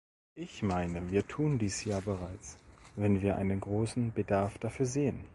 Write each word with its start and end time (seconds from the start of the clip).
Ich 0.33 0.63
meine, 0.63 1.11
wir 1.11 1.27
tun 1.27 1.59
dies 1.59 1.85
ja 1.85 1.99
bereits, 1.99 2.57
wenn 2.95 3.21
wir 3.21 3.35
einen 3.35 3.59
großen 3.59 4.11
Bedarf 4.13 4.57
dafür 4.57 4.87
sehen. 4.87 5.25